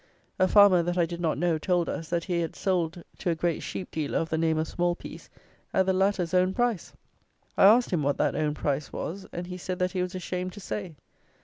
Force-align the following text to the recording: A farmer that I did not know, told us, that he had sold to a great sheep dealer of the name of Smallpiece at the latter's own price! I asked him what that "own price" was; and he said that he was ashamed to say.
A 0.39 0.47
farmer 0.47 0.81
that 0.81 0.97
I 0.97 1.05
did 1.05 1.21
not 1.21 1.37
know, 1.37 1.59
told 1.59 1.87
us, 1.87 2.09
that 2.09 2.23
he 2.23 2.39
had 2.39 2.55
sold 2.55 3.03
to 3.19 3.29
a 3.29 3.35
great 3.35 3.61
sheep 3.61 3.91
dealer 3.91 4.17
of 4.17 4.29
the 4.31 4.37
name 4.39 4.57
of 4.57 4.67
Smallpiece 4.67 5.29
at 5.75 5.85
the 5.85 5.93
latter's 5.93 6.33
own 6.33 6.55
price! 6.55 6.91
I 7.55 7.65
asked 7.65 7.91
him 7.91 8.01
what 8.01 8.17
that 8.17 8.35
"own 8.35 8.55
price" 8.55 8.91
was; 8.91 9.27
and 9.31 9.45
he 9.45 9.57
said 9.59 9.77
that 9.77 9.91
he 9.91 10.01
was 10.01 10.15
ashamed 10.15 10.53
to 10.53 10.59
say. 10.59 10.95